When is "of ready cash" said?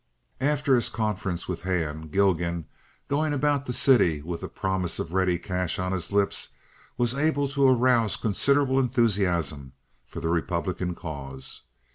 4.97-5.77